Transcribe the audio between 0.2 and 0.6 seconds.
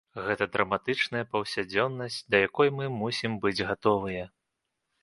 Гэта